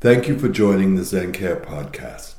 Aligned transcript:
Thank 0.00 0.28
you 0.28 0.38
for 0.38 0.48
joining 0.48 0.94
the 0.94 1.02
Zen 1.02 1.32
Care 1.32 1.56
podcast. 1.56 2.36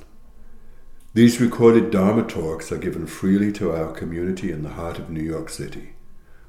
These 1.13 1.41
recorded 1.41 1.91
Dharma 1.91 2.23
talks 2.23 2.71
are 2.71 2.77
given 2.77 3.05
freely 3.05 3.51
to 3.51 3.73
our 3.73 3.91
community 3.91 4.49
in 4.49 4.63
the 4.63 4.69
heart 4.69 4.97
of 4.97 5.09
New 5.09 5.21
York 5.21 5.49
City, 5.49 5.89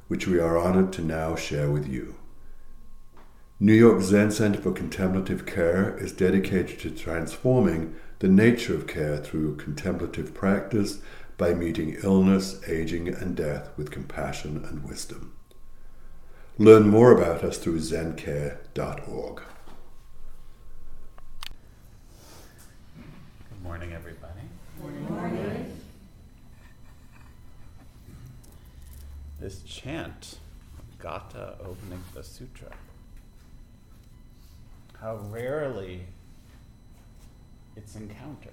which 0.07 0.29
we 0.29 0.39
are 0.39 0.57
honored 0.57 0.93
to 0.93 1.03
now 1.03 1.35
share 1.35 1.69
with 1.69 1.89
you. 1.89 2.15
New 3.59 3.73
York 3.73 4.01
Zen 4.03 4.31
Center 4.31 4.61
for 4.61 4.71
Contemplative 4.71 5.47
Care 5.47 5.99
is 5.99 6.13
dedicated 6.13 6.79
to 6.79 6.93
transforming 6.93 7.97
the 8.21 8.29
nature 8.29 8.77
of 8.77 8.87
care 8.87 9.17
through 9.17 9.57
contemplative 9.57 10.33
practice 10.33 11.01
by 11.37 11.53
meeting 11.53 11.97
illness, 12.05 12.61
aging, 12.69 13.09
and 13.09 13.35
death 13.35 13.69
with 13.77 13.91
compassion 13.91 14.65
and 14.65 14.85
wisdom. 14.85 15.33
Learn 16.57 16.89
more 16.89 17.11
about 17.11 17.43
us 17.43 17.59
through 17.59 17.81
zencare.org. 17.81 19.43
morning, 23.71 23.93
everybody. 23.93 24.41
Good 24.83 25.11
morning. 25.11 25.81
This 29.39 29.63
chant, 29.63 30.41
Gatha 31.01 31.57
opening 31.61 32.03
the 32.13 32.25
Sutra, 32.25 32.73
how 35.01 35.19
rarely 35.31 36.01
it's 37.77 37.95
encountered. 37.95 38.51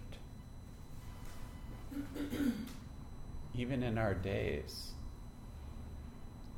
Even 3.56 3.82
in 3.82 3.98
our 3.98 4.14
days, 4.14 4.92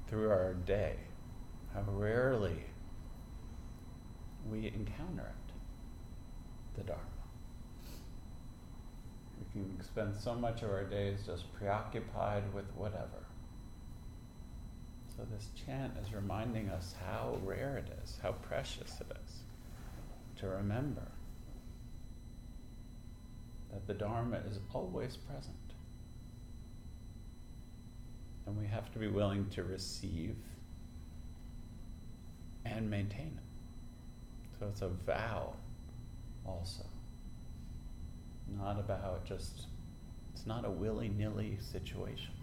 through 0.09 0.31
our 0.31 0.53
day, 0.53 0.97
how 1.73 1.83
rarely 1.87 2.65
we 4.51 4.67
encounter 4.67 5.33
it, 5.33 5.53
the 6.75 6.83
Dharma. 6.83 7.18
We 9.55 9.61
can 9.61 9.83
spend 9.83 10.15
so 10.15 10.35
much 10.35 10.61
of 10.61 10.69
our 10.69 10.83
days 10.83 11.21
just 11.25 11.51
preoccupied 11.53 12.53
with 12.53 12.65
whatever. 12.75 13.25
So, 15.15 15.25
this 15.31 15.49
chant 15.65 15.93
is 16.01 16.13
reminding 16.13 16.69
us 16.69 16.93
how 17.05 17.39
rare 17.43 17.77
it 17.77 17.91
is, 18.03 18.19
how 18.21 18.33
precious 18.33 19.01
it 19.01 19.17
is 19.25 19.39
to 20.37 20.47
remember 20.47 21.07
that 23.71 23.85
the 23.85 23.93
Dharma 23.93 24.37
is 24.49 24.59
always 24.73 25.17
present. 25.17 25.55
And 28.45 28.57
we 28.57 28.67
have 28.67 28.91
to 28.93 28.99
be 28.99 29.07
willing 29.07 29.49
to 29.49 29.63
receive 29.63 30.35
and 32.65 32.89
maintain 32.89 33.37
it. 33.37 34.59
So, 34.59 34.67
it's 34.67 34.81
a 34.81 34.89
vow 34.89 35.53
also 36.45 36.85
not 38.57 38.79
about 38.79 39.25
just, 39.25 39.67
it's 40.33 40.45
not 40.45 40.65
a 40.65 40.69
willy 40.69 41.09
nilly 41.09 41.57
situation, 41.59 42.33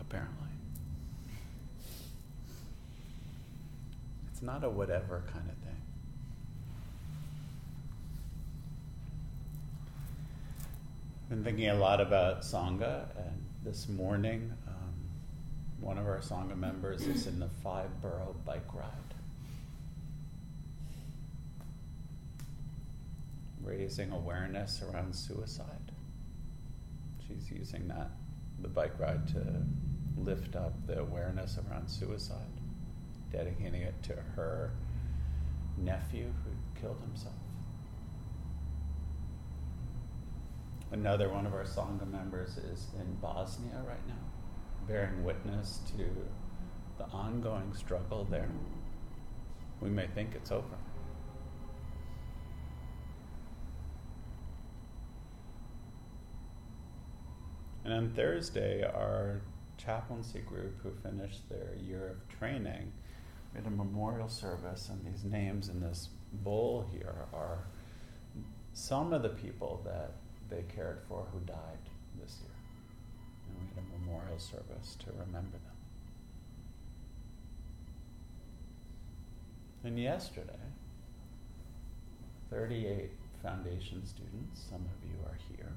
apparently. 0.00 0.48
It's 4.30 4.42
not 4.42 4.64
a 4.64 4.70
whatever 4.70 5.22
kind 5.32 5.48
of 5.48 5.56
thing. 5.56 5.82
Been 11.28 11.42
thinking 11.42 11.68
a 11.68 11.74
lot 11.74 12.00
about 12.00 12.42
Sangha, 12.42 13.06
and 13.16 13.44
this 13.64 13.88
morning, 13.88 14.52
um, 14.68 14.94
one 15.80 15.98
of 15.98 16.06
our 16.06 16.20
Sangha 16.20 16.56
members 16.56 17.02
is 17.06 17.26
in 17.26 17.40
the 17.40 17.48
five 17.64 18.00
borough 18.00 18.36
bike 18.44 18.72
ride. 18.72 19.15
Raising 23.76 24.10
awareness 24.10 24.82
around 24.82 25.14
suicide. 25.14 25.92
She's 27.26 27.50
using 27.50 27.88
that, 27.88 28.10
the 28.60 28.68
bike 28.68 28.98
ride, 28.98 29.26
to 29.28 29.42
lift 30.16 30.56
up 30.56 30.86
the 30.86 31.00
awareness 31.00 31.58
around 31.58 31.88
suicide, 31.88 32.60
dedicating 33.30 33.82
it 33.82 34.02
to 34.04 34.14
her 34.34 34.72
nephew 35.76 36.32
who 36.44 36.80
killed 36.80 37.00
himself. 37.00 37.34
Another 40.92 41.28
one 41.28 41.46
of 41.46 41.52
our 41.52 41.64
Sangha 41.64 42.10
members 42.10 42.56
is 42.56 42.86
in 42.98 43.14
Bosnia 43.20 43.82
right 43.86 44.06
now, 44.06 44.14
bearing 44.86 45.24
witness 45.24 45.80
to 45.96 46.04
the 46.96 47.04
ongoing 47.12 47.74
struggle 47.74 48.24
there. 48.30 48.48
We 49.80 49.90
may 49.90 50.06
think 50.06 50.34
it's 50.34 50.52
over. 50.52 50.76
And 57.86 57.94
on 57.94 58.10
Thursday, 58.10 58.82
our 58.82 59.42
chaplaincy 59.78 60.40
group 60.40 60.74
who 60.82 60.90
finished 61.08 61.48
their 61.48 61.76
year 61.80 62.08
of 62.08 62.36
training 62.36 62.90
we 63.54 63.62
had 63.62 63.72
a 63.72 63.76
memorial 63.76 64.28
service, 64.28 64.90
and 64.90 65.06
these 65.06 65.22
names 65.22 65.68
in 65.68 65.78
this 65.80 66.08
bowl 66.32 66.84
here 66.92 67.14
are 67.32 67.60
some 68.72 69.12
of 69.12 69.22
the 69.22 69.28
people 69.28 69.80
that 69.84 70.14
they 70.50 70.64
cared 70.74 70.98
for 71.08 71.28
who 71.32 71.38
died 71.46 71.78
this 72.20 72.38
year. 72.42 72.50
And 73.48 73.56
we 73.56 73.68
had 73.74 73.84
a 73.84 73.98
memorial 74.00 74.40
service 74.40 74.96
to 75.04 75.12
remember 75.12 75.56
them. 75.56 75.76
And 79.84 79.96
yesterday, 79.96 80.52
38 82.50 83.12
foundation 83.44 84.04
students, 84.04 84.60
some 84.68 84.84
of 84.84 85.08
you 85.08 85.16
are 85.24 85.38
here, 85.56 85.72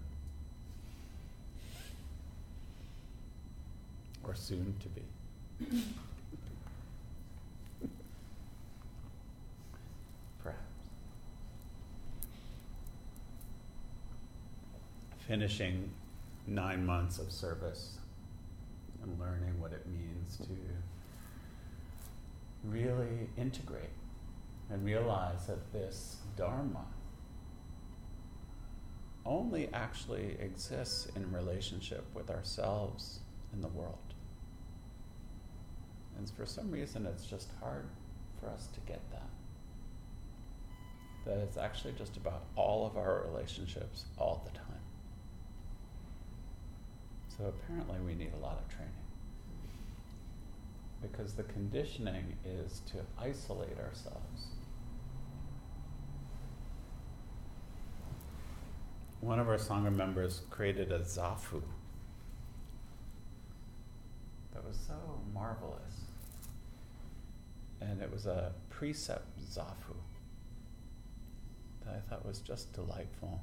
or 4.30 4.36
soon 4.36 4.76
to 4.80 4.88
be. 4.90 5.02
Perhaps. 10.44 10.62
Finishing 15.28 15.90
nine 16.46 16.86
months 16.86 17.18
of 17.18 17.32
service 17.32 17.98
and 19.02 19.20
learning 19.20 19.60
what 19.60 19.72
it 19.72 19.88
means 19.88 20.38
to 20.38 20.48
really 22.64 23.30
integrate 23.36 23.90
and 24.70 24.86
realize 24.86 25.48
that 25.48 25.74
this 25.74 26.18
Dharma 26.38 26.86
only 29.26 29.70
actually 29.74 30.38
exists 30.40 31.08
in 31.16 31.32
relationship 31.32 32.06
with 32.14 32.30
ourselves 32.30 33.22
in 33.54 33.62
the 33.62 33.68
world. 33.70 34.09
And 36.20 36.30
for 36.32 36.46
some 36.46 36.70
reason, 36.70 37.06
it's 37.06 37.26
just 37.26 37.50
hard 37.62 37.86
for 38.40 38.50
us 38.50 38.68
to 38.74 38.82
get 38.82 39.00
that. 39.12 39.30
That 41.26 41.38
it's 41.38 41.56
actually 41.56 41.94
just 41.94 42.18
about 42.18 42.44
all 42.58 42.86
of 42.86 42.98
our 42.98 43.24
relationships 43.32 44.04
all 44.18 44.46
the 44.46 44.52
time. 44.58 44.66
So 47.38 47.46
apparently, 47.46 48.00
we 48.06 48.16
need 48.16 48.34
a 48.34 48.44
lot 48.44 48.62
of 48.62 48.68
training. 48.68 48.92
Because 51.02 51.36
the 51.36 51.44
conditioning 51.44 52.36
is 52.44 52.82
to 52.92 52.98
isolate 53.18 53.80
ourselves. 53.80 54.48
One 59.22 59.40
of 59.40 59.48
our 59.48 59.58
Sangha 59.58 59.96
members 59.96 60.42
created 60.50 60.92
a 60.92 61.00
zafu 61.00 61.62
that 64.54 64.66
was 64.66 64.78
so 64.86 64.96
marvelous 65.34 65.99
and 68.00 68.08
it 68.08 68.14
was 68.14 68.28
a 68.28 68.54
precept 68.70 69.28
zafu 69.54 69.94
that 71.84 71.96
I 71.96 72.00
thought 72.10 72.26
was 72.26 72.40
just 72.40 72.72
delightful. 72.72 73.42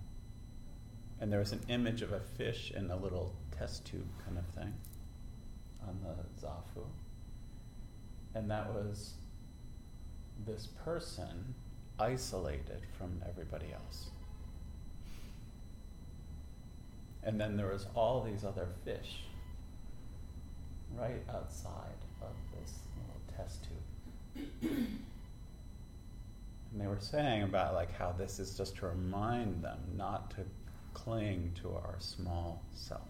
And 1.20 1.30
there 1.30 1.40
was 1.40 1.52
an 1.52 1.60
image 1.68 2.00
of 2.00 2.12
a 2.12 2.20
fish 2.20 2.72
in 2.74 2.90
a 2.90 2.96
little 2.96 3.34
test 3.58 3.84
tube 3.84 4.08
kind 4.24 4.38
of 4.38 4.46
thing 4.54 4.72
on 5.86 5.98
the 6.02 6.46
zafu. 6.46 6.86
And 8.34 8.50
that 8.50 8.72
was 8.72 9.12
this 10.46 10.68
person 10.86 11.54
isolated 11.98 12.80
from 12.96 13.22
everybody 13.28 13.74
else. 13.74 14.06
And 17.22 17.38
then 17.38 17.58
there 17.58 17.68
was 17.68 17.88
all 17.94 18.22
these 18.22 18.42
other 18.42 18.68
fish 18.86 19.24
right 20.98 21.22
outside 21.28 22.00
of 22.22 22.32
this 22.58 22.72
little 22.96 23.20
test 23.36 23.64
tube. 23.64 23.85
And 24.62 24.98
they 26.80 26.86
were 26.86 27.00
saying 27.00 27.42
about 27.42 27.74
like 27.74 27.92
how 27.96 28.12
this 28.12 28.38
is 28.38 28.56
just 28.56 28.76
to 28.76 28.86
remind 28.86 29.62
them 29.62 29.78
not 29.96 30.30
to 30.32 30.44
cling 30.94 31.52
to 31.62 31.70
our 31.70 31.96
small 31.98 32.62
self. 32.72 33.08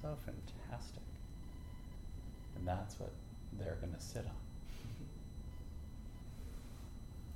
So 0.00 0.16
fantastic. 0.24 1.02
And 2.56 2.66
that's 2.66 2.98
what 3.00 3.12
they're 3.58 3.76
going 3.80 3.94
to 3.94 4.00
sit 4.00 4.24
on. 4.26 4.32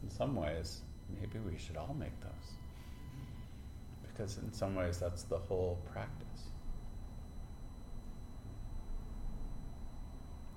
In 0.02 0.10
some 0.10 0.34
ways, 0.34 0.80
maybe 1.20 1.38
we 1.38 1.58
should 1.58 1.76
all 1.76 1.94
make 1.98 2.18
those. 2.20 2.56
Because 4.02 4.38
in 4.38 4.52
some 4.52 4.74
ways, 4.74 4.98
that's 4.98 5.22
the 5.24 5.38
whole 5.38 5.78
practice. 5.92 6.51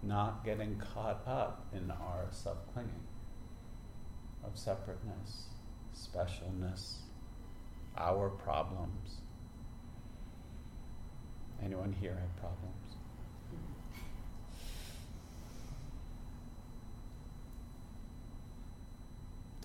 Not 0.05 0.45
getting 0.45 0.79
caught 0.93 1.23
up 1.27 1.65
in 1.73 1.89
our 1.89 2.27
self 2.29 2.57
clinging 2.73 3.07
of 4.43 4.57
separateness, 4.57 5.47
specialness, 5.97 6.97
our 7.97 8.29
problems. 8.29 9.21
Anyone 11.63 11.95
here 11.99 12.13
have 12.13 12.35
problems? 12.37 12.75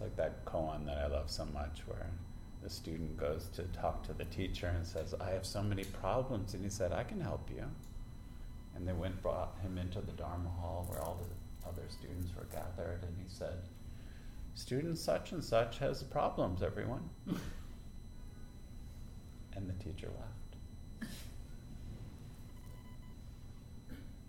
Like 0.01 0.17
that 0.17 0.47
koan 0.47 0.87
that 0.87 0.97
I 0.97 1.09
love 1.09 1.29
so 1.29 1.45
much 1.53 1.83
where 1.87 2.11
the 2.63 2.71
student 2.71 3.19
goes 3.19 3.49
to 3.55 3.65
talk 3.65 4.03
to 4.07 4.15
the 4.15 4.25
teacher 4.27 4.69
and 4.69 4.87
says, 4.87 5.15
I 5.21 5.31
have 5.31 5.45
so 5.45 5.63
many 5.63 5.85
problems. 5.85 6.55
And 6.55 6.65
he 6.65 6.71
said, 6.71 6.93
I 6.93 7.05
can 7.05 7.21
help 7.21 7.51
you. 7.55 7.65
And 8.81 8.89
they 8.89 8.95
went, 8.95 9.23
brought 9.23 9.59
him 9.61 9.77
into 9.77 10.01
the 10.01 10.13
Dharma 10.13 10.49
hall 10.49 10.87
where 10.89 11.03
all 11.03 11.21
the 11.21 11.69
other 11.69 11.83
students 11.91 12.35
were 12.35 12.47
gathered. 12.51 13.03
And 13.03 13.15
he 13.23 13.29
said, 13.29 13.59
Student 14.55 14.97
such 14.97 15.33
and 15.33 15.45
such 15.45 15.81
has 15.81 16.03
problems, 16.03 16.63
everyone. 16.63 17.11
and 19.55 19.69
the 19.69 19.75
teacher 19.85 20.09
laughed. 20.19 21.11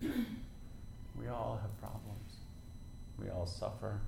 we 1.17 1.29
all 1.29 1.57
have 1.61 1.79
problems, 1.79 2.35
we 3.17 3.29
all 3.29 3.45
suffer. 3.45 4.01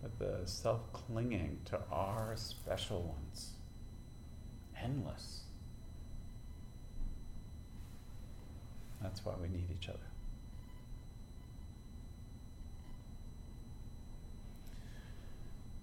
But 0.00 0.18
the 0.18 0.46
self 0.46 0.90
clinging 0.94 1.58
to 1.66 1.78
our 1.92 2.32
special 2.36 3.02
ones, 3.02 3.50
endless. 4.82 5.42
That's 9.02 9.24
why 9.24 9.32
we 9.40 9.48
need 9.48 9.68
each 9.70 9.88
other. 9.88 9.98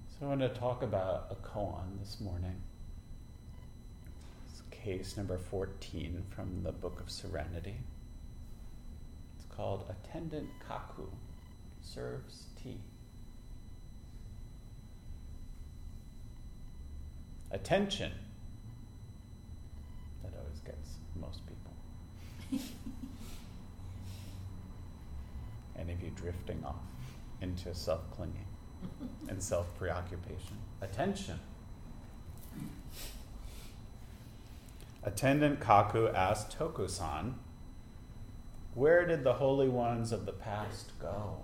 So 0.08 0.26
I 0.26 0.30
want 0.30 0.42
to 0.42 0.50
talk 0.50 0.84
about 0.84 1.28
a 1.32 1.36
koan 1.36 2.00
this 2.00 2.20
morning. 2.20 2.62
It's 4.50 4.62
case 4.72 5.16
number 5.18 5.38
14 5.38 6.24
from 6.30 6.64
the 6.64 6.72
Book 6.72 7.00
of 7.00 7.10
Serenity. 7.10 7.76
It's 9.38 9.46
called 9.56 9.86
Attendant 9.90 10.50
Kaku 10.68 11.08
Serves 11.82 12.48
Tea. 12.62 12.80
Attention. 17.52 18.12
That 20.24 20.34
always 20.38 20.60
gets 20.60 20.98
most 21.20 21.46
people. 21.46 21.49
Any 25.90 25.98
of 25.98 26.04
you 26.04 26.12
drifting 26.12 26.64
off 26.64 26.76
into 27.42 27.74
self 27.74 28.12
clinging 28.12 28.46
and 29.28 29.42
self 29.42 29.76
preoccupation. 29.76 30.58
Attention. 30.82 31.40
Attendant 35.02 35.60
Kaku 35.60 36.14
asked 36.14 36.60
Tokusan, 36.60 37.34
Where 38.76 39.08
did 39.08 39.24
the 39.24 39.34
holy 39.34 39.68
ones 39.68 40.12
of 40.12 40.28
the 40.28 40.32
past 40.32 40.92
go? 41.00 41.38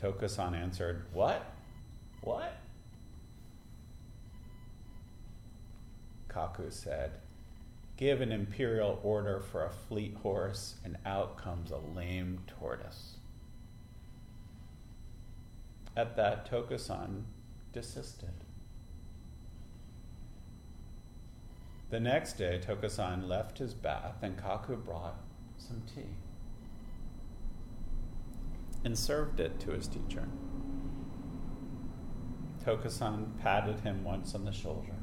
Tokusan 0.00 0.54
answered, 0.54 1.06
What? 1.12 1.44
What? 2.20 2.58
Kaku 6.28 6.72
said, 6.72 7.10
Give 7.98 8.20
an 8.20 8.30
imperial 8.30 9.00
order 9.02 9.40
for 9.40 9.64
a 9.64 9.70
fleet 9.70 10.14
horse, 10.22 10.76
and 10.84 10.96
out 11.04 11.36
comes 11.36 11.72
a 11.72 11.78
lame 11.78 12.38
tortoise. 12.46 13.16
At 15.96 16.14
that, 16.14 16.48
Tokusan 16.48 17.24
desisted. 17.72 18.44
The 21.90 21.98
next 21.98 22.34
day, 22.34 22.60
Tokusan 22.64 23.26
left 23.26 23.58
his 23.58 23.74
bath, 23.74 24.22
and 24.22 24.38
Kaku 24.38 24.76
brought 24.76 25.18
some 25.56 25.82
tea 25.92 26.14
and 28.84 28.96
served 28.96 29.40
it 29.40 29.58
to 29.58 29.72
his 29.72 29.88
teacher. 29.88 30.28
Tokusan 32.64 33.38
patted 33.40 33.80
him 33.80 34.04
once 34.04 34.36
on 34.36 34.44
the 34.44 34.52
shoulder 34.52 34.94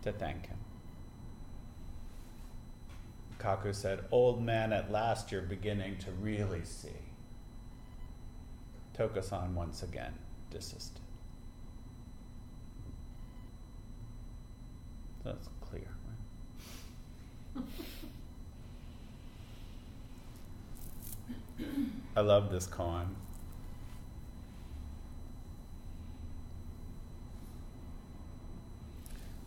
to 0.00 0.10
thank 0.10 0.46
him. 0.46 0.63
Kaku 3.44 3.74
said, 3.74 4.00
Old 4.10 4.42
man, 4.42 4.72
at 4.72 4.90
last 4.90 5.30
you're 5.30 5.42
beginning 5.42 5.98
to 5.98 6.10
really 6.12 6.64
see. 6.64 6.88
Tokusan 8.96 9.52
once 9.52 9.82
again 9.82 10.14
desisted. 10.50 11.02
That's 15.24 15.48
clear, 15.60 15.88
right? 17.54 17.64
I 22.16 22.20
love 22.20 22.50
this 22.50 22.66
koan. 22.66 23.08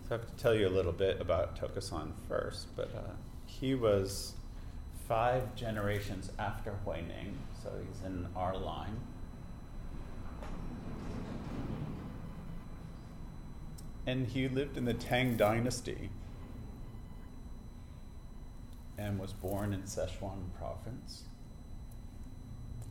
So 0.08 0.16
I 0.16 0.18
have 0.20 0.28
to 0.28 0.36
tell 0.36 0.54
you 0.54 0.68
a 0.68 0.70
little 0.70 0.92
bit 0.92 1.20
about 1.20 1.60
Tokusan 1.60 2.12
first, 2.28 2.76
but 2.76 2.94
uh, 2.96 3.14
he 3.60 3.74
was 3.74 4.34
five 5.08 5.56
generations 5.56 6.32
after 6.38 6.76
Huineng, 6.86 7.34
so 7.64 7.72
he's 7.80 8.06
in 8.06 8.28
our 8.36 8.56
line. 8.56 9.00
And 14.06 14.28
he 14.28 14.48
lived 14.48 14.78
in 14.78 14.86
the 14.86 14.94
Tang 14.94 15.36
Dynasty 15.36 16.10
and 18.98 19.20
was 19.20 19.34
born 19.34 19.74
in 19.74 19.84
Sichuan 19.84 20.54
province. 20.58 21.24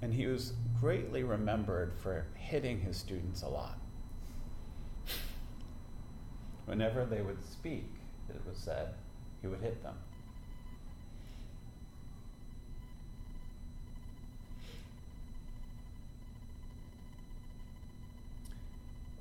And 0.03 0.13
he 0.13 0.27
was 0.27 0.53
greatly 0.81 1.23
remembered 1.23 1.95
for 2.03 2.27
hitting 2.35 2.81
his 2.81 2.97
students 2.97 3.43
a 3.43 3.49
lot. 3.49 3.79
Whenever 6.67 7.05
they 7.05 7.23
would 7.23 7.43
speak, 7.45 7.89
it 8.29 8.41
was 8.47 8.59
said, 8.59 8.95
he 9.41 9.47
would 9.47 9.61
hit 9.61 9.83
them. 9.83 9.95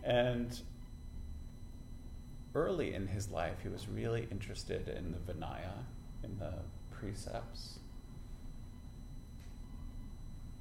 And 0.06 0.62
early 2.54 2.94
in 2.94 3.08
his 3.08 3.32
life, 3.32 3.58
he 3.64 3.70
was 3.70 3.88
really 3.90 4.28
interested 4.32 4.88
in 4.88 5.12
the 5.12 5.34
Vinaya, 5.34 5.74
in 6.24 6.38
the 6.38 6.54
precepts, 6.92 7.80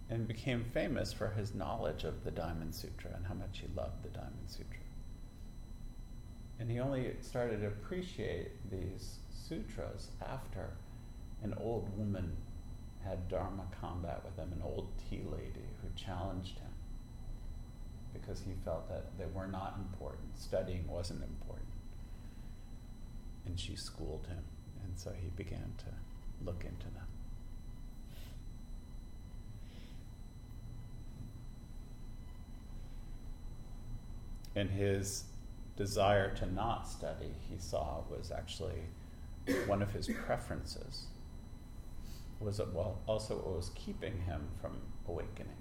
and 0.08 0.26
became 0.26 0.64
famous 0.64 1.12
for 1.12 1.28
his 1.28 1.54
knowledge 1.54 2.04
of 2.04 2.24
the 2.24 2.30
Diamond 2.30 2.74
Sutra 2.74 3.10
and 3.14 3.26
how 3.26 3.34
much 3.34 3.60
he 3.60 3.68
loved 3.76 4.02
the 4.02 4.08
Diamond 4.08 4.48
Sutra. 4.48 4.80
And 6.58 6.70
he 6.70 6.80
only 6.80 7.14
started 7.20 7.60
to 7.60 7.66
appreciate 7.66 8.70
these 8.70 9.18
sutras 9.30 10.08
after 10.22 10.70
an 11.42 11.54
old 11.60 11.96
woman 11.98 12.34
had 13.04 13.28
Dharma 13.28 13.64
combat 13.78 14.24
with 14.24 14.36
him, 14.36 14.52
an 14.52 14.62
old 14.64 14.88
tea 15.10 15.22
lady 15.30 15.66
who 15.82 15.88
challenged 15.94 16.58
him 16.58 16.74
because 18.14 18.40
he 18.40 18.52
felt 18.64 18.88
that 18.88 19.18
they 19.18 19.26
were 19.35 19.47
not 19.47 19.75
important. 19.78 20.38
Studying 20.38 20.87
wasn't 20.88 21.23
important. 21.23 21.68
And 23.44 23.61
she 23.61 23.76
schooled 23.76 24.26
him, 24.28 24.44
and 24.83 24.99
so 24.99 25.12
he 25.12 25.28
began 25.37 25.75
to 25.78 26.44
look 26.44 26.64
into 26.64 26.87
them. 26.87 27.06
And 34.56 34.71
his 34.71 35.25
desire 35.76 36.33
to 36.37 36.47
not 36.47 36.88
study, 36.88 37.35
he 37.50 37.59
saw, 37.59 38.02
was 38.09 38.30
actually 38.30 38.83
one 39.66 39.83
of 39.83 39.92
his 39.92 40.09
preferences. 40.09 41.06
Was 42.40 42.61
also 42.61 43.37
what 43.37 43.56
was 43.56 43.71
keeping 43.75 44.21
him 44.23 44.49
from 44.61 44.76
awakening. 45.09 45.56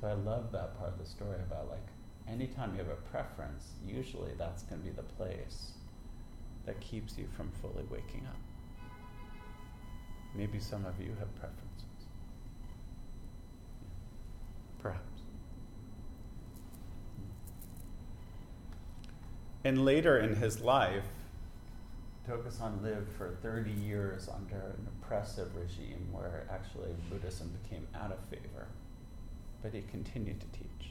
So 0.00 0.08
I 0.08 0.12
love 0.12 0.52
that 0.52 0.78
part 0.78 0.92
of 0.92 0.98
the 0.98 1.06
story 1.06 1.38
about 1.38 1.70
like 1.70 1.86
anytime 2.28 2.72
you 2.72 2.78
have 2.78 2.88
a 2.88 2.96
preference, 3.10 3.72
usually 3.86 4.32
that's 4.36 4.62
going 4.64 4.82
to 4.82 4.86
be 4.86 4.94
the 4.94 5.02
place 5.02 5.72
that 6.66 6.80
keeps 6.80 7.16
you 7.16 7.26
from 7.36 7.50
fully 7.62 7.84
waking 7.90 8.26
up. 8.28 8.36
Maybe 10.34 10.58
some 10.58 10.84
of 10.84 11.00
you 11.00 11.14
have 11.18 11.34
preferences. 11.36 11.64
Perhaps. 14.78 15.22
And 19.64 19.84
later 19.84 20.18
in 20.18 20.36
his 20.36 20.60
life, 20.60 21.06
Tokusan 22.28 22.82
lived 22.82 23.10
for 23.16 23.36
30 23.42 23.70
years 23.70 24.28
under 24.28 24.56
an 24.56 24.88
oppressive 24.88 25.54
regime 25.56 26.08
where 26.12 26.46
actually 26.50 26.90
Buddhism 27.08 27.52
became 27.62 27.86
out 27.94 28.12
of 28.12 28.18
favor, 28.28 28.66
but 29.62 29.72
he 29.74 29.82
continued 29.82 30.40
to 30.40 30.46
teach. 30.58 30.90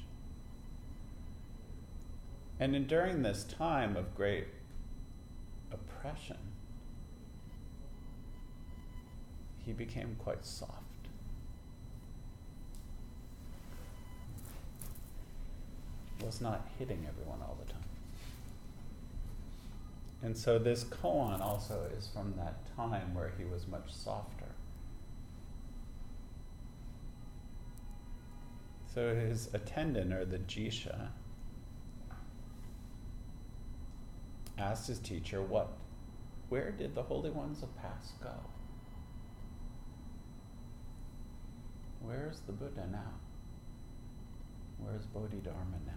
And 2.59 2.75
in, 2.75 2.87
during 2.87 3.21
this 3.21 3.43
time 3.43 3.97
of 3.97 4.15
great 4.15 4.47
oppression, 5.71 6.37
he 9.65 9.73
became 9.73 10.15
quite 10.19 10.45
soft. 10.45 10.71
Was 16.23 16.41
not 16.41 16.67
hitting 16.79 17.05
everyone 17.07 17.39
all 17.41 17.57
the 17.63 17.71
time. 17.71 17.81
And 20.23 20.35
so 20.35 20.57
this 20.57 20.83
koan 20.85 21.39
also 21.39 21.87
is 21.95 22.07
from 22.07 22.33
that 22.37 22.55
time 22.75 23.13
where 23.13 23.31
he 23.37 23.43
was 23.45 23.67
much 23.67 23.93
softer. 23.93 24.44
So 28.95 29.13
his 29.13 29.49
attendant, 29.53 30.13
or 30.13 30.23
the 30.23 30.37
jisha, 30.39 31.09
asked 34.57 34.87
his 34.87 34.99
teacher, 34.99 35.41
What? 35.41 35.73
Where 36.47 36.71
did 36.71 36.95
the 36.95 37.03
holy 37.03 37.29
ones 37.29 37.61
of 37.61 37.75
past 37.75 38.13
go? 38.23 38.31
Where's 42.03 42.39
the 42.47 42.53
Buddha 42.53 42.87
now? 42.89 43.11
Where's 44.79 45.05
Bodhidharma 45.07 45.77
now? 45.85 45.93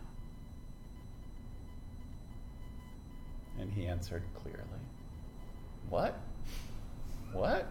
And 3.61 3.73
he 3.73 3.87
answered 3.87 4.25
clearly, 4.35 4.83
What? 5.88 6.19
What? 7.33 7.71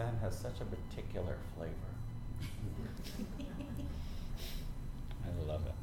Zen 0.00 0.18
has 0.22 0.38
such 0.38 0.60
a 0.62 0.64
particular 0.64 1.36
flavor. 1.54 1.74
I 5.24 5.28
love 5.46 5.66
it. 5.66 5.74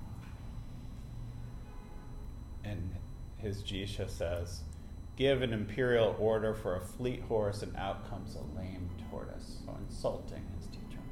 And 2.63 2.95
his 3.37 3.61
Jisha 3.61 4.09
says, 4.09 4.61
Give 5.17 5.43
an 5.43 5.53
imperial 5.53 6.15
order 6.19 6.55
for 6.55 6.75
a 6.75 6.81
fleet 6.81 7.21
horse, 7.27 7.61
and 7.61 7.75
out 7.75 8.09
comes 8.09 8.35
a 8.35 8.41
lame 8.59 8.89
tortoise. 9.11 9.59
So 9.63 9.77
insulting 9.87 10.43
his 10.57 10.65
teacher. 10.65 11.03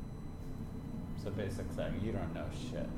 So 1.23 1.29
basically 1.29 1.75
saying, 1.75 2.01
You 2.03 2.11
don't 2.11 2.33
know 2.33 2.47
shit. 2.71 2.89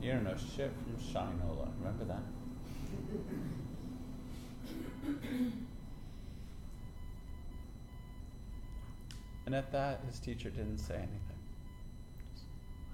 You 0.00 0.12
don't 0.12 0.24
know 0.24 0.36
shit 0.36 0.72
from 0.82 0.96
Shinola. 0.96 1.68
Remember 1.78 2.04
that? 2.06 2.22
and 9.46 9.54
at 9.54 9.70
that, 9.70 10.00
his 10.10 10.18
teacher 10.18 10.50
didn't 10.50 10.78
say 10.78 10.96
anything. 10.96 11.20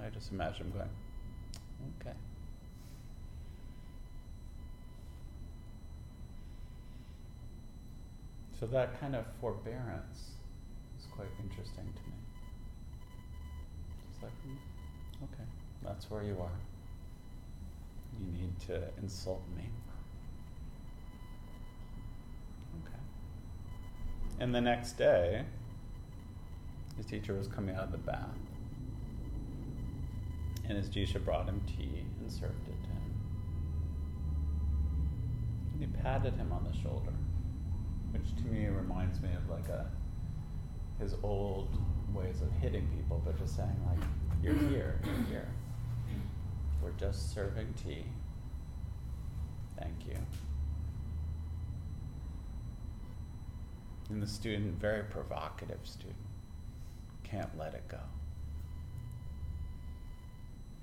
I 0.04 0.11
just 0.11 0.30
imagine 0.32 0.66
him 0.66 0.73
going, 0.73 0.88
okay. 2.00 2.16
So 8.61 8.66
that 8.66 9.00
kind 9.00 9.16
of 9.16 9.25
forbearance 9.40 10.32
is 10.99 11.06
quite 11.11 11.28
interesting 11.42 11.85
to 11.85 12.11
me. 12.11 12.16
Just 14.11 14.23
like, 14.23 14.32
hmm, 14.42 15.25
okay, 15.25 15.49
that's 15.82 16.11
where 16.11 16.23
you 16.23 16.37
are. 16.38 16.59
You 18.21 18.26
need 18.38 18.61
to 18.66 18.82
insult 19.00 19.42
me. 19.56 19.64
Okay. 22.85 23.00
And 24.38 24.54
the 24.54 24.61
next 24.61 24.92
day, 24.92 25.44
his 26.96 27.06
teacher 27.06 27.34
was 27.34 27.49
coming 27.49 27.75
out 27.75 27.84
of 27.84 27.92
the 27.92 27.99
bath. 27.99 28.38
And 30.68 30.78
his 30.78 30.88
Jisha 30.88 31.25
brought 31.25 31.46
him 31.46 31.61
tea 31.66 32.04
and 32.20 32.30
served 32.30 32.68
it 32.68 32.82
to 32.84 32.88
him. 32.88 33.14
And 35.72 35.80
he 35.80 36.02
patted 36.02 36.34
him 36.34 36.52
on 36.52 36.64
the 36.64 36.76
shoulder, 36.78 37.12
which 38.12 38.37
to 38.37 38.44
me 38.44 38.66
reminds 38.66 39.20
me 39.20 39.30
of 39.37 39.49
like 39.50 39.68
a 39.68 39.90
his 40.99 41.14
old 41.25 41.68
ways 42.14 42.40
of 42.42 42.52
hitting 42.61 42.87
people, 42.96 43.20
but 43.25 43.37
just 43.38 43.56
saying 43.56 43.76
like, 43.88 44.08
"You're 44.42 44.54
here, 44.70 45.00
you're 45.04 45.26
here." 45.26 45.49
We're 46.82 46.90
just 46.92 47.32
serving 47.32 47.75
tea. 47.75 48.04
Thank 49.78 50.06
you. 50.06 50.16
And 54.11 54.22
the 54.22 54.26
student, 54.26 54.80
very 54.80 55.04
provocative 55.04 55.78
student, 55.84 56.16
can't 57.32 57.58
let 57.58 57.72
it 57.72 57.88
go. 57.88 57.98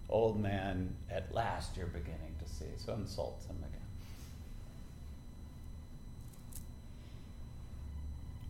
Old 0.10 0.41
man, 0.41 0.96
at 1.12 1.32
last 1.34 1.77
you're 1.77 1.86
beginning 1.86 2.36
to 2.44 2.50
see, 2.50 2.65
so 2.77 2.94
insults 2.94 3.46
him 3.46 3.58
again. 3.58 3.79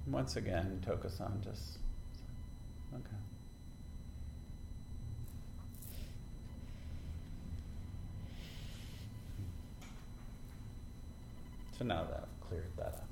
Once 0.07 0.37
again, 0.37 0.81
Tokusan 0.87 1.43
just, 1.43 1.79
okay. 2.93 3.17
So 11.77 11.83
now 11.83 12.05
that 12.05 12.23
I've 12.23 12.47
cleared 12.47 12.71
that 12.77 12.85
up. 12.85 13.08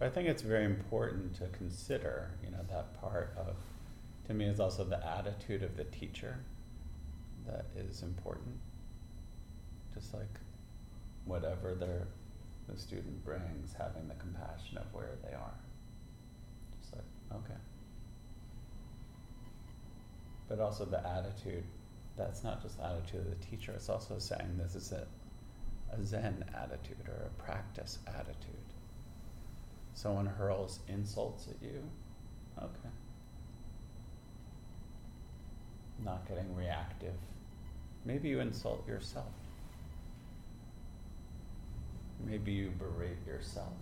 But 0.00 0.06
I 0.06 0.10
think 0.12 0.28
it's 0.28 0.40
very 0.40 0.64
important 0.64 1.34
to 1.36 1.46
consider, 1.48 2.30
you 2.42 2.50
know, 2.50 2.64
that 2.70 2.98
part 3.02 3.34
of, 3.36 3.54
to 4.26 4.32
me, 4.32 4.46
is 4.46 4.58
also 4.58 4.82
the 4.82 5.06
attitude 5.06 5.62
of 5.62 5.76
the 5.76 5.84
teacher 5.84 6.38
that 7.46 7.66
is 7.76 8.02
important. 8.02 8.58
Just 9.92 10.14
like 10.14 10.40
whatever 11.26 11.74
their, 11.74 12.08
the 12.66 12.80
student 12.80 13.22
brings, 13.26 13.74
having 13.76 14.08
the 14.08 14.14
compassion 14.14 14.78
of 14.78 14.86
where 14.94 15.18
they 15.22 15.34
are. 15.34 15.58
Just 16.80 16.94
like, 16.94 17.04
okay. 17.44 17.60
But 20.48 20.60
also 20.60 20.86
the 20.86 21.06
attitude 21.06 21.64
that's 22.16 22.42
not 22.42 22.62
just 22.62 22.78
the 22.78 22.86
attitude 22.86 23.20
of 23.20 23.30
the 23.30 23.46
teacher, 23.46 23.72
it's 23.72 23.90
also 23.90 24.18
saying 24.18 24.56
this 24.56 24.74
is 24.74 24.92
a, 24.92 25.06
a 25.92 26.02
Zen 26.02 26.42
attitude 26.54 27.06
or 27.06 27.26
a 27.26 27.42
practice 27.42 27.98
attitude. 28.06 28.59
Someone 29.94 30.26
hurls 30.26 30.80
insults 30.88 31.48
at 31.48 31.62
you, 31.62 31.82
okay. 32.58 32.88
Not 36.04 36.26
getting 36.26 36.54
reactive. 36.54 37.14
Maybe 38.04 38.30
you 38.30 38.40
insult 38.40 38.86
yourself. 38.88 39.26
Maybe 42.24 42.52
you 42.52 42.72
berate 42.78 43.26
yourself. 43.26 43.72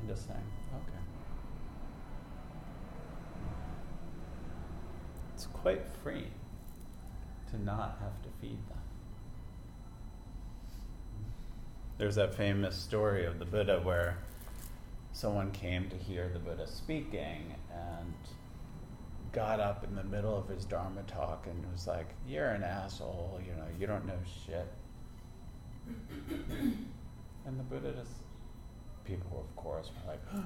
And 0.00 0.08
just 0.08 0.26
saying, 0.26 0.40
okay. 0.74 1.04
it's 5.44 5.46
quite 5.52 5.82
free 6.02 6.28
to 7.50 7.62
not 7.62 7.98
have 8.00 8.22
to 8.22 8.28
feed 8.40 8.58
them. 8.68 8.78
There's 11.96 12.16
that 12.16 12.34
famous 12.34 12.74
story 12.76 13.24
of 13.24 13.38
the 13.38 13.44
Buddha 13.44 13.80
where 13.82 14.18
someone 15.12 15.52
came 15.52 15.88
to 15.90 15.96
hear 15.96 16.28
the 16.28 16.40
Buddha 16.40 16.66
speaking 16.66 17.54
and 17.72 18.14
got 19.32 19.60
up 19.60 19.84
in 19.84 19.94
the 19.94 20.02
middle 20.02 20.36
of 20.36 20.48
his 20.48 20.64
Dharma 20.64 21.02
talk 21.04 21.46
and 21.48 21.70
was 21.72 21.86
like, 21.86 22.08
You're 22.26 22.48
an 22.48 22.64
asshole, 22.64 23.40
you 23.46 23.52
know, 23.52 23.66
you 23.78 23.86
don't 23.86 24.04
know 24.06 24.18
shit. 24.46 24.66
and 27.46 27.58
the 27.58 27.62
Buddha 27.62 27.92
just, 27.92 28.16
people 29.04 29.46
of 29.48 29.56
course 29.56 29.90
were 30.04 30.12
like, 30.12 30.22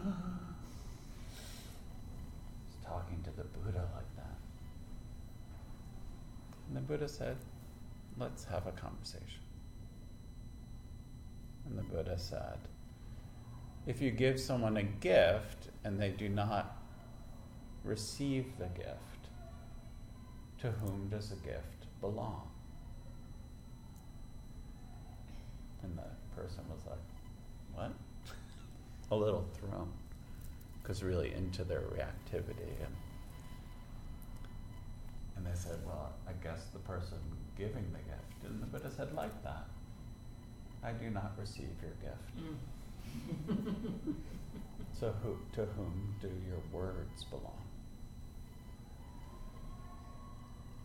talking 2.85 3.23
to 3.25 3.31
the 3.31 3.45
Buddha 3.45 3.89
like 3.95 4.17
that. 4.17 4.37
and 6.69 6.77
the 6.77 6.81
Buddha 6.81 7.09
said, 7.09 7.39
Let's 8.19 8.45
have 8.45 8.67
a 8.67 8.73
conversation. 8.73 9.41
And 11.69 11.79
the 11.79 11.83
Buddha 11.83 12.19
said, 12.19 12.59
If 13.87 14.01
you 14.01 14.11
give 14.11 14.41
someone 14.41 14.77
a 14.77 14.83
gift 14.83 15.69
and 15.85 16.01
they 16.01 16.11
do 16.11 16.29
not 16.29 16.77
receive 17.85 18.47
the 18.59 18.67
gift, 18.67 18.99
to 20.61 20.71
whom 20.71 21.09
does 21.09 21.33
a 21.33 21.37
gift 21.37 21.87
belong? 22.01 22.49
And 25.83 25.97
the 25.97 26.41
person 26.41 26.65
was 26.71 26.81
like, 26.87 26.99
What? 27.75 27.93
a 29.11 29.17
little 29.17 29.47
thrown, 29.55 29.93
because 30.83 31.03
really 31.03 31.35
into 31.35 31.65
their 31.65 31.81
reactivity. 31.81 32.73
And, 32.81 32.97
and 35.37 35.47
they 35.47 35.55
said, 35.55 35.79
Well, 35.87 36.13
I 36.27 36.33
guess 36.43 36.67
the 36.73 36.81
person 36.81 37.19
giving 37.57 37.93
the 37.93 37.99
gift. 37.99 38.45
And 38.45 38.63
the 38.63 38.67
Buddha 38.67 38.91
said, 38.91 39.15
Like 39.15 39.43
that. 39.45 39.67
I 40.83 40.93
do 40.93 41.11
not 41.11 41.33
receive 41.39 41.71
your 41.83 41.93
gift. 42.01 42.37
Mm. 43.49 44.15
so, 44.99 45.15
who, 45.23 45.37
to 45.55 45.67
whom 45.77 46.15
do 46.21 46.29
your 46.47 46.61
words 46.73 47.25
belong? 47.25 47.65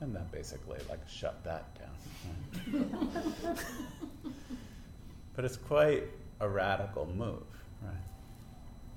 And 0.02 0.16
that 0.16 0.32
basically 0.32 0.80
like 0.90 1.08
shut 1.08 1.44
that 1.44 1.78
down. 1.80 1.96
but 5.36 5.46
it's 5.46 5.58
quite 5.58 6.04
a 6.42 6.50
radical 6.50 7.06
move, 7.06 7.44
right? 7.82 7.94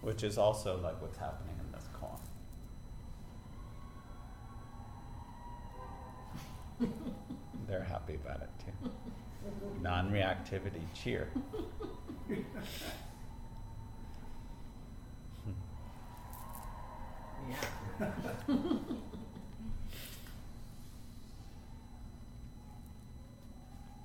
Which 0.00 0.25
is 0.25 0.37
also 0.38 0.81
like 0.81 1.00
what's 1.00 1.19
happening 1.19 1.55
in 1.61 1.71
this 1.73 1.85
koan. 2.00 2.19
They're 7.69 7.85
happy 7.85 8.15
about 8.15 8.41
it. 8.43 8.56
Non 9.87 10.11
reactivity, 10.11 10.83
cheer. 10.95 11.28
Yeah. 17.49 17.57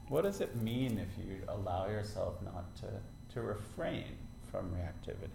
What 0.09 0.21
does 0.21 0.41
it 0.41 0.55
mean 0.61 0.99
if 0.99 1.17
you 1.17 1.37
allow 1.47 1.87
yourself 1.87 2.35
not 2.43 2.75
to, 2.75 2.85
to 3.33 3.41
refrain 3.41 4.15
from 4.51 4.69
reactivity? 4.69 5.31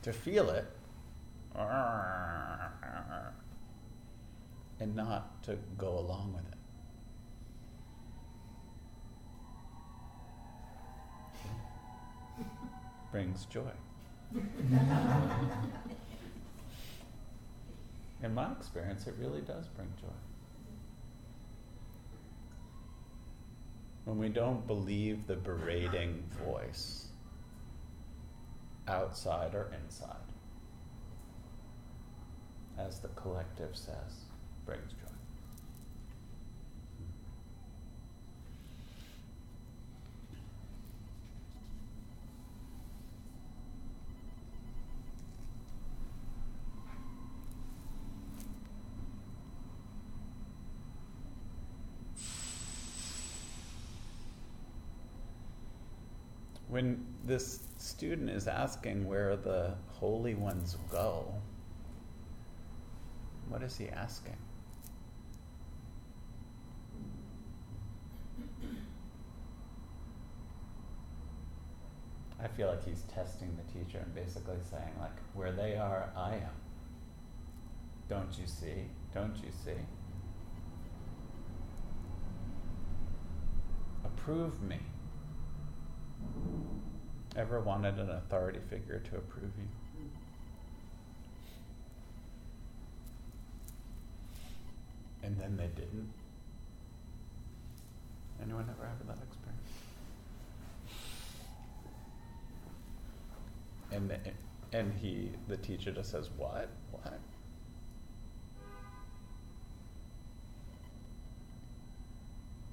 To 0.00 0.12
feel 0.14 0.48
it 0.48 0.64
and 4.80 4.96
not 4.96 5.42
to 5.42 5.58
go 5.76 5.98
along 5.98 6.32
with 6.32 6.50
it. 6.50 6.57
Brings 13.10 13.44
joy. 13.46 13.72
In 18.22 18.34
my 18.34 18.52
experience, 18.52 19.06
it 19.06 19.14
really 19.18 19.40
does 19.40 19.68
bring 19.68 19.88
joy. 20.00 20.08
when 24.08 24.16
we 24.16 24.30
don't 24.30 24.66
believe 24.66 25.26
the 25.26 25.36
berating 25.36 26.24
voice 26.46 27.08
outside 28.88 29.54
or 29.54 29.70
inside, 29.84 30.16
as 32.78 33.00
the 33.00 33.08
collective 33.08 33.76
says, 33.76 34.24
brings 34.64 34.92
joy. 34.92 35.17
When 56.68 57.04
this 57.24 57.60
student 57.78 58.28
is 58.30 58.46
asking 58.46 59.06
where 59.06 59.36
the 59.36 59.74
holy 59.88 60.34
ones 60.34 60.76
go, 60.90 61.34
what 63.48 63.62
is 63.62 63.76
he 63.76 63.88
asking? 63.88 64.36
I 72.40 72.46
feel 72.46 72.68
like 72.68 72.84
he's 72.84 73.02
testing 73.12 73.56
the 73.56 73.72
teacher 73.72 73.98
and 73.98 74.14
basically 74.14 74.58
saying, 74.70 74.92
like, 75.00 75.16
where 75.34 75.50
they 75.50 75.76
are, 75.76 76.10
I 76.16 76.34
am. 76.34 76.54
Don't 78.08 78.38
you 78.38 78.46
see? 78.46 78.84
Don't 79.12 79.36
you 79.36 79.50
see? 79.64 79.72
Approve 84.04 84.62
me. 84.62 84.78
Ever 87.38 87.60
wanted 87.60 88.00
an 88.00 88.10
authority 88.10 88.58
figure 88.68 88.98
to 88.98 89.16
approve 89.16 89.52
you? 89.56 89.68
And 95.22 95.38
then 95.38 95.56
they 95.56 95.68
didn't? 95.68 96.12
Anyone 98.42 98.68
ever 98.68 98.88
have 98.88 99.06
that 99.06 99.18
experience? 99.24 99.68
And 103.92 104.10
the, 104.10 104.18
and 104.76 104.92
he, 104.94 105.30
the 105.46 105.56
teacher 105.58 105.92
just 105.92 106.10
says, 106.10 106.30
"What? 106.36 106.68
What?" 106.90 107.20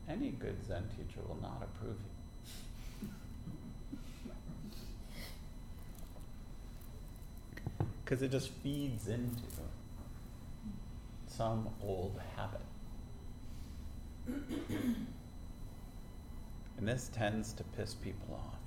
Any 0.10 0.32
good 0.32 0.66
Zen 0.66 0.86
teacher 0.98 1.22
will 1.28 1.40
not 1.40 1.62
approve 1.62 1.98
you. 1.98 2.25
Because 8.06 8.22
it 8.22 8.30
just 8.30 8.52
feeds 8.62 9.08
into 9.08 9.42
some 11.28 11.68
old 11.82 12.22
habit. 12.36 12.62
and 16.78 16.88
this 16.88 17.10
tends 17.12 17.52
to 17.54 17.64
piss 17.64 17.96
people 17.96 18.36
off. 18.36 18.60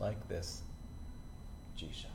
Like 0.00 0.26
this 0.26 0.62
Jisha. 1.78 2.06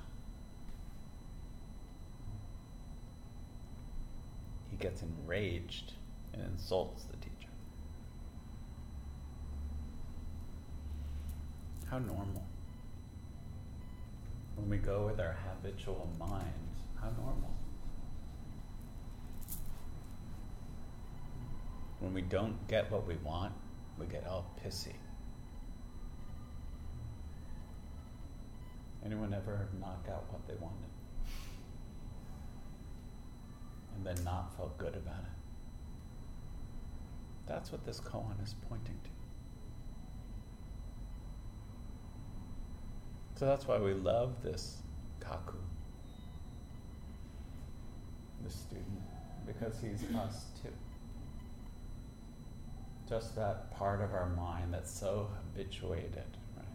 He 4.71 4.77
gets 4.77 5.03
enraged 5.03 5.93
and 6.33 6.41
insults 6.41 7.03
the 7.03 7.17
teacher. 7.17 7.49
How 11.89 11.99
normal 11.99 12.48
when 14.59 14.69
we 14.69 14.77
go 14.77 15.05
with 15.05 15.19
our 15.19 15.37
habitual 15.47 16.09
minds, 16.19 16.81
how 16.99 17.09
normal. 17.11 17.53
When 21.99 22.13
we 22.13 22.21
don't 22.21 22.67
get 22.67 22.91
what 22.91 23.07
we 23.07 23.15
want, 23.15 23.53
we 23.97 24.05
get 24.05 24.27
all 24.27 24.45
pissy. 24.63 24.93
Anyone 29.05 29.33
ever 29.33 29.69
knock 29.79 30.05
out 30.11 30.25
what 30.29 30.45
they 30.47 30.55
wanted? 30.55 30.75
And 33.95 34.05
then 34.05 34.23
not 34.25 34.55
felt 34.57 34.77
good 34.77 34.95
about 34.95 35.19
it? 35.19 35.37
That's 37.47 37.71
what 37.71 37.85
this 37.85 37.99
koan 38.01 38.43
is 38.43 38.55
pointing 38.67 38.99
to. 39.03 39.18
So 43.39 43.45
that's 43.45 43.65
why 43.69 43.77
we 43.77 43.93
love 43.93 44.43
this 44.43 44.79
kaku, 45.21 45.55
the 48.43 48.49
student, 48.49 48.99
because 49.47 49.79
he's 49.79 50.03
us 50.13 50.43
too. 50.61 50.73
Just 53.07 53.37
that 53.37 53.71
part 53.71 54.01
of 54.01 54.13
our 54.13 54.27
mind 54.27 54.73
that's 54.73 54.91
so 54.91 55.29
habituated, 55.37 56.25
right? 56.57 56.65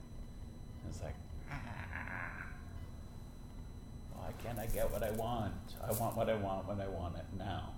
It's 0.88 1.02
like, 1.02 1.16
ah, 1.52 2.46
why 4.14 4.30
can't 4.42 4.58
I 4.58 4.64
get 4.64 4.90
what 4.90 5.02
I 5.02 5.10
want? 5.10 5.52
I 5.86 5.92
want 5.92 6.16
what 6.16 6.30
I 6.30 6.34
want 6.34 6.66
when 6.66 6.80
I 6.80 6.88
want 6.88 7.16
it 7.16 7.26
now. 7.36 7.74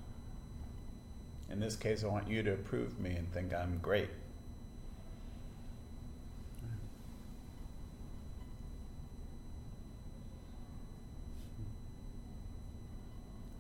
In 1.51 1.59
this 1.59 1.75
case, 1.75 2.05
I 2.05 2.07
want 2.07 2.29
you 2.29 2.45
to 2.45 2.53
approve 2.53 3.01
me 3.01 3.17
and 3.17 3.33
think 3.33 3.53
I'm 3.53 3.81
great. 3.83 4.11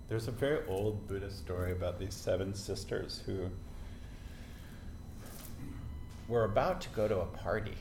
There's 0.09 0.29
a 0.29 0.33
very 0.33 0.65
old 0.69 1.09
Buddhist 1.09 1.39
story 1.39 1.73
about 1.73 1.99
these 1.99 2.15
seven 2.15 2.55
sisters 2.55 3.23
who 3.27 3.51
were 6.29 6.45
about 6.45 6.81
to 6.83 6.89
go 6.91 7.09
to 7.09 7.21
a 7.21 7.27
party. 7.27 7.75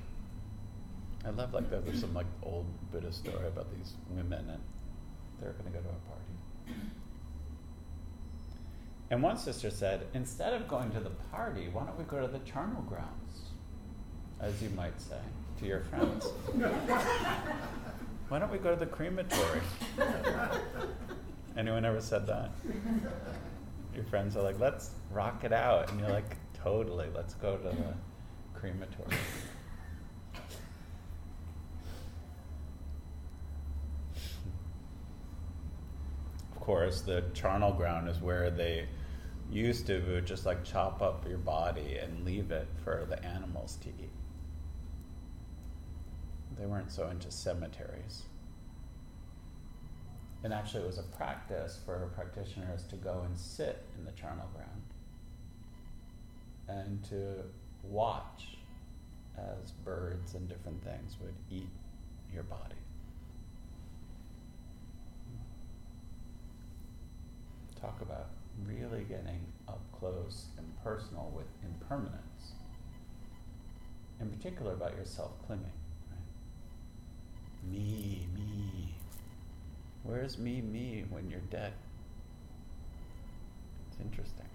I 1.24 1.30
love 1.30 1.54
like 1.54 1.70
that. 1.70 1.86
There's 1.86 2.02
some 2.02 2.16
like 2.16 2.26
old 2.42 2.66
Buddhist 2.92 3.20
story 3.20 3.48
about 3.48 3.68
these 3.76 3.94
women 4.10 4.50
and 4.50 4.60
they're 5.40 5.52
going 5.52 5.66
to 5.66 5.72
go 5.72 5.80
to 5.82 5.90
a 5.90 6.00
party. 6.10 6.80
And 9.12 9.22
one 9.22 9.38
sister 9.38 9.70
said, 9.70 10.08
instead 10.16 10.54
of 10.54 10.68
going 10.68 10.90
to 10.92 11.00
the 11.00 11.12
party, 11.32 11.70
why 11.72 11.86
don't 11.86 11.98
we 11.98 12.06
go 12.06 12.22
to 12.22 12.28
the 12.28 12.40
charnel 12.40 12.82
grounds, 12.84 13.52
as 14.40 14.60
you 14.64 14.70
might 14.72 15.00
say, 15.00 15.20
to 15.60 15.68
your 15.68 15.82
friends? 15.82 16.26
why 18.30 18.40
don't 18.40 18.52
we 18.52 18.58
go 18.58 18.72
to 18.72 18.80
the 18.80 18.88
crematory? 18.88 19.62
Anyone 21.58 21.86
ever 21.86 22.02
said 22.02 22.28
that? 22.28 22.52
Your 23.94 24.04
friends 24.06 24.36
are 24.36 24.44
like, 24.44 24.60
let's 24.60 24.92
rock 25.12 25.44
it 25.46 25.54
out. 25.54 25.90
And 25.90 26.00
you're 26.00 26.10
like, 26.10 26.36
totally, 26.54 27.08
let's 27.16 27.34
go 27.36 27.56
to 27.56 27.64
the 27.64 27.76
crematory. 28.54 29.16
Of 36.52 36.60
course, 36.60 37.02
the 37.02 37.24
charnel 37.34 37.72
ground 37.72 38.10
is 38.10 38.20
where 38.20 38.50
they 38.50 38.88
used 39.52 39.88
to 39.88 40.22
just 40.22 40.46
like 40.46 40.66
chop 40.66 41.02
up 41.02 41.26
your 41.28 41.38
body 41.38 42.00
and 42.02 42.26
leave 42.26 42.52
it 42.52 42.68
for 42.84 43.06
the 43.08 43.24
animals 43.24 43.78
to 43.84 43.90
eat. 43.90 44.12
They 46.60 46.66
weren't 46.66 46.92
so 46.92 47.08
into 47.10 47.32
cemeteries. 47.32 48.24
And 50.46 50.54
actually, 50.54 50.84
it 50.84 50.86
was 50.86 51.00
a 51.00 51.04
practice 51.18 51.80
for 51.88 52.12
practitioners 52.14 52.84
to 52.92 52.96
go 52.98 53.24
and 53.26 53.36
sit 53.36 53.82
in 53.98 54.06
the 54.06 54.12
charnel 54.12 54.48
ground 54.54 54.84
and 56.68 57.04
to 57.06 57.44
watch 57.82 58.60
as 59.40 59.72
birds 59.84 60.36
and 60.36 60.48
different 60.48 60.84
things 60.84 61.16
would 61.20 61.34
eat 61.50 61.68
your 62.32 62.44
body. 62.44 62.76
Talk 67.82 68.00
about 68.04 68.28
really 68.68 69.04
getting 69.06 69.42
up 69.68 69.82
close 69.98 70.46
and 70.60 70.68
personal 70.84 71.34
with 71.36 71.48
impermanence, 71.64 72.54
in 74.22 74.30
particular 74.30 74.74
about 74.74 74.96
your 74.96 75.06
self 75.06 75.32
clinging. 75.48 75.66
Right? 76.12 76.20
Me, 77.72 77.80
me. 77.80 78.25
Where's 80.06 80.38
me, 80.38 80.62
me 80.62 81.04
when 81.10 81.30
you're 81.30 81.40
dead? 81.50 81.74
It's 83.90 84.00
interesting. 84.00 84.46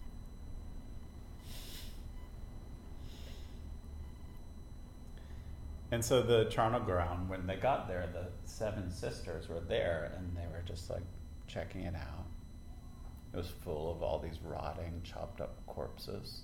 And 5.90 6.04
so 6.04 6.22
the 6.22 6.44
charnel 6.44 6.80
ground, 6.80 7.28
when 7.28 7.48
they 7.48 7.56
got 7.56 7.88
there, 7.88 8.08
the 8.12 8.28
seven 8.44 8.92
sisters 8.92 9.48
were 9.48 9.60
there 9.60 10.12
and 10.16 10.36
they 10.36 10.46
were 10.52 10.62
just 10.64 10.88
like 10.88 11.02
checking 11.48 11.82
it 11.82 11.96
out. 11.96 12.26
It 13.34 13.36
was 13.36 13.48
full 13.48 13.90
of 13.90 14.02
all 14.02 14.20
these 14.20 14.38
rotting, 14.44 15.02
chopped 15.02 15.40
up 15.40 15.54
corpses. 15.66 16.42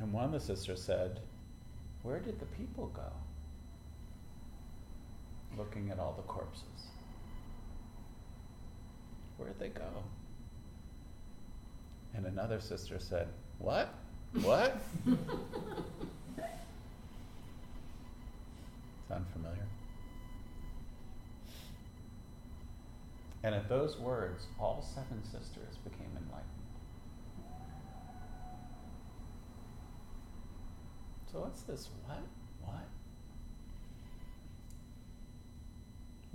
And 0.00 0.10
one 0.10 0.24
of 0.24 0.32
the 0.32 0.40
sisters 0.40 0.82
said, 0.82 1.20
Where 2.02 2.18
did 2.18 2.40
the 2.40 2.46
people 2.46 2.86
go? 2.86 3.12
Looking 5.56 5.90
at 5.90 5.98
all 5.98 6.14
the 6.16 6.22
corpses. 6.22 6.64
Where'd 9.36 9.58
they 9.58 9.68
go? 9.68 9.88
And 12.14 12.26
another 12.26 12.60
sister 12.60 12.98
said, 12.98 13.28
What? 13.58 13.94
What? 14.42 14.76
Sound 19.08 19.26
familiar? 19.32 19.66
And 23.42 23.54
at 23.54 23.68
those 23.68 23.98
words, 23.98 24.46
all 24.58 24.82
seven 24.82 25.22
sisters 25.24 25.76
became 25.84 26.10
enlightened. 26.16 26.48
So 31.32 31.40
what's 31.40 31.62
this 31.62 31.88
what? 32.06 32.22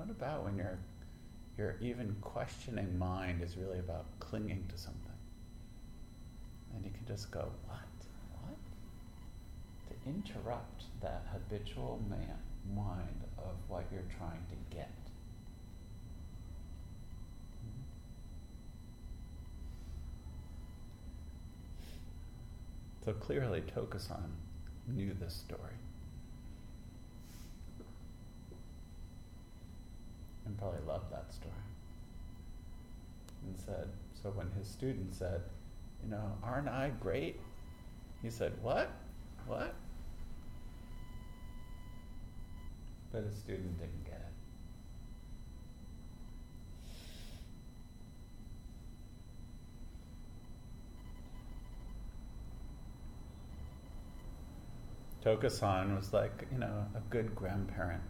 What? 0.04 0.12
About 0.12 0.44
when 0.44 0.58
your 0.58 0.78
your 1.58 1.76
even 1.80 2.14
questioning 2.20 3.00
mind 3.00 3.42
is 3.42 3.56
really 3.56 3.80
about 3.80 4.06
clinging 4.20 4.66
to 4.68 4.78
something? 4.78 5.00
And 6.76 6.84
you 6.84 6.92
can 6.92 7.06
just 7.08 7.32
go, 7.32 7.50
what? 7.68 7.80
What? 8.42 8.58
To 9.88 10.10
interrupt 10.10 10.84
that 11.02 11.26
habitual 11.32 12.02
man, 12.10 12.38
mind 12.76 13.24
of 13.38 13.54
what 13.70 13.86
you're 13.94 14.02
trying 14.18 14.44
to 14.50 14.76
get. 14.76 14.92
So 23.06 23.14
clearly, 23.14 23.62
Tokusan 23.74 24.32
knew 24.88 25.14
this 25.18 25.34
story. 25.34 25.78
And 30.46 30.58
probably 30.58 30.82
loved 30.88 31.12
that 31.12 31.34
story. 31.34 31.54
And 33.46 33.58
said, 33.60 33.90
so 34.22 34.30
when 34.30 34.50
his 34.58 34.68
student 34.68 35.14
said, 35.14 35.42
you 36.04 36.10
know, 36.10 36.38
aren't 36.44 36.68
I 36.68 36.92
great? 37.00 37.40
He 38.22 38.30
said, 38.30 38.54
what? 38.62 38.92
What? 39.48 39.74
But 43.12 43.24
his 43.24 43.36
student 43.36 43.78
didn't 43.78 44.06
get 44.06 44.14
it. 44.14 44.20
Tokusan 55.24 55.96
was 55.96 56.12
like, 56.12 56.46
you 56.52 56.58
know, 56.58 56.86
a 56.96 57.00
good 57.10 57.34
grandparent 57.34 58.04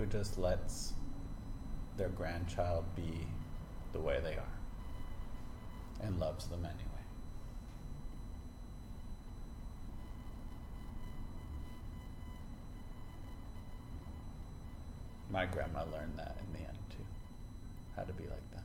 who 0.00 0.06
just 0.06 0.38
lets 0.38 0.94
their 1.98 2.08
grandchild 2.08 2.86
be 2.96 3.26
the 3.92 4.00
way 4.00 4.18
they 4.24 4.32
are 4.32 4.56
and 6.02 6.18
loves 6.18 6.46
them 6.46 6.60
anyway. 6.60 6.78
My 15.30 15.44
grandma 15.44 15.80
learned 15.92 16.14
that 16.16 16.34
in 16.46 16.52
the 16.54 16.66
end 16.66 16.78
too, 16.88 17.04
how 17.94 18.04
to 18.04 18.12
be 18.14 18.24
like 18.24 18.50
that. 18.54 18.62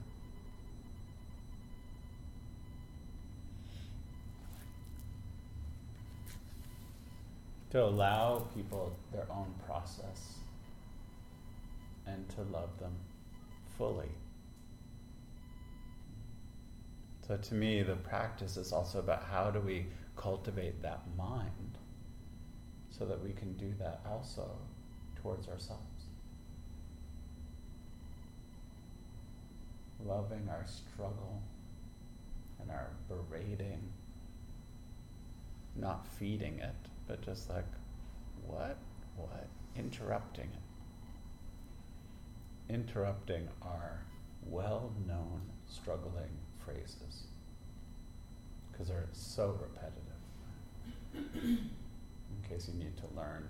To 7.71 7.83
allow 7.83 8.39
people 8.55 8.95
their 9.11 9.27
own 9.29 9.53
process 9.67 10.35
and 12.07 12.27
to 12.29 12.41
love 12.43 12.77
them 12.79 12.93
fully. 13.77 14.09
So, 17.27 17.37
to 17.37 17.55
me, 17.55 17.81
the 17.81 17.95
practice 17.95 18.55
is 18.55 18.71
also 18.71 18.99
about 18.99 19.23
how 19.23 19.49
do 19.49 19.59
we 19.59 19.87
cultivate 20.15 20.81
that 20.83 21.01
mind 21.17 21.77
so 22.89 23.05
that 23.05 23.21
we 23.23 23.33
can 23.33 23.53
do 23.53 23.73
that 23.79 24.01
also 24.09 24.47
towards 25.21 25.47
ourselves. 25.47 26.05
Loving 30.05 30.47
our 30.49 30.65
struggle 30.67 31.41
and 32.61 32.69
our 32.69 32.91
berating, 33.09 33.81
not 35.75 36.05
feeding 36.07 36.59
it, 36.59 36.75
but 37.07 37.21
just 37.23 37.49
like, 37.49 37.65
what? 38.45 38.77
What? 39.17 39.47
Interrupting 39.75 40.49
it. 40.53 40.64
Interrupting 42.69 43.47
our 43.61 44.03
well 44.45 44.91
known 45.07 45.41
struggling 45.67 46.37
phrases 46.63 47.27
because 48.71 48.87
they're 48.87 49.07
so 49.11 49.57
repetitive. 49.61 50.01
In 51.33 52.49
case 52.49 52.69
you 52.71 52.77
need 52.77 52.97
to 52.97 53.03
learn 53.15 53.49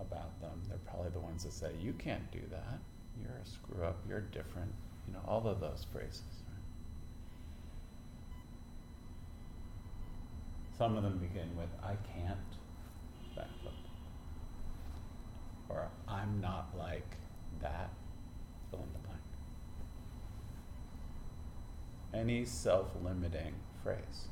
about 0.00 0.40
them, 0.40 0.60
they're 0.68 0.78
probably 0.78 1.10
the 1.10 1.20
ones 1.20 1.44
that 1.44 1.52
say, 1.52 1.70
You 1.80 1.92
can't 1.92 2.30
do 2.32 2.40
that. 2.50 2.78
You're 3.20 3.36
a 3.40 3.46
screw 3.46 3.84
up. 3.84 3.98
You're 4.08 4.20
different. 4.20 4.72
You 5.06 5.14
know, 5.14 5.20
all 5.26 5.46
of 5.46 5.60
those 5.60 5.86
phrases. 5.92 6.22
Some 10.76 10.96
of 10.96 11.04
them 11.04 11.18
begin 11.18 11.56
with, 11.56 11.68
I 11.82 11.94
can't, 12.16 12.36
backflip. 13.38 13.74
Or, 15.68 15.88
I'm 16.08 16.40
not 16.40 16.70
like 16.76 17.16
that, 17.62 17.90
fill 18.70 18.80
in 18.80 18.92
the 18.92 18.98
blank. 19.06 19.20
Any 22.14 22.44
self 22.44 22.88
limiting 23.02 23.54
phrase. 23.82 24.28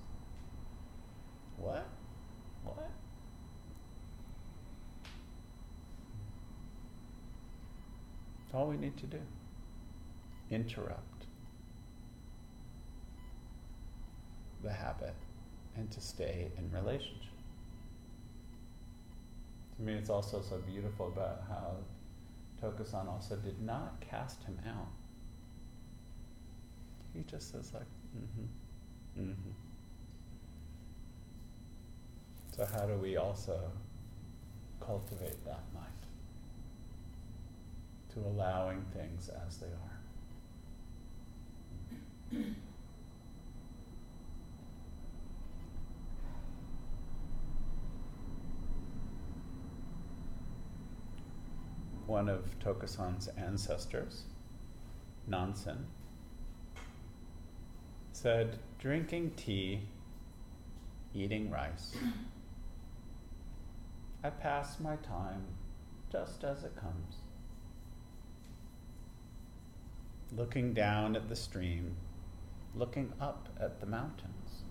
What? 1.59 1.87
What? 2.65 2.91
That's 8.53 8.55
all 8.55 8.69
we 8.69 8.77
need 8.77 8.97
to 8.99 9.07
do. 9.07 9.21
interrupt 10.51 11.27
the 14.63 14.73
habit 14.73 15.15
and 15.77 15.91
to 15.91 16.01
stay 16.01 16.53
in 16.57 16.71
relationship. 16.71 17.33
To 19.77 19.83
me, 19.83 19.95
it's 19.95 20.11
also 20.11 20.41
so 20.43 20.59
beautiful 20.59 21.09
about 21.09 21.43
how 21.49 21.77
Tokusan 22.63 23.09
also 23.09 23.37
did 23.37 23.61
not 23.61 24.01
cast 24.01 24.45
him 24.45 24.59
out. 24.69 24.89
He 27.15 27.23
just 27.25 27.51
says 27.53 27.73
like, 27.75 27.83
mm-hmm, 28.17 29.23
mm-hmm. 29.23 29.51
So 32.57 32.67
how 32.67 32.87
do 32.87 32.95
we 32.95 33.17
also 33.17 33.59
cultivate 34.81 35.45
that 35.45 35.63
mind? 35.75 35.87
To 38.15 38.21
allowing 38.21 38.85
things 38.95 39.31
as 39.47 39.59
they 39.59 39.67
are. 39.67 39.93
One 52.07 52.29
of 52.29 52.59
Tokusan's 52.59 53.29
ancestors, 53.29 54.25
Nansen, 55.27 55.87
said, 58.23 58.57
drinking 58.79 59.33
tea, 59.33 59.81
eating 61.13 61.51
rice. 61.51 61.97
I 64.23 64.31
pass 64.31 64.79
my 64.79 64.95
time 64.95 65.45
just 66.09 66.45
as 66.45 66.63
it 66.63 66.77
comes. 66.77 67.17
Looking 70.37 70.73
down 70.73 71.17
at 71.17 71.29
the 71.29 71.35
stream, 71.35 71.97
looking 72.77 73.13
up 73.21 73.49
at 73.61 73.81
the 73.81 73.87
mountains. 73.87 74.63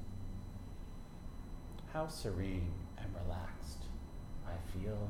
How 1.91 2.07
serene 2.07 2.71
and 2.97 3.13
relaxed 3.25 3.83
I 4.47 4.53
feel 4.71 5.09